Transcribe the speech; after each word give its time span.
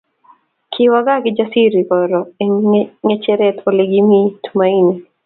Kiwo 0.71 0.97
gaa 1.05 1.23
Kijasiri 1.23 1.81
koru 1.89 2.19
eng 2.43 2.55
ngecheret 3.05 3.57
Ole 3.67 3.83
kimi 3.91 4.19
Tumaini 4.43 4.95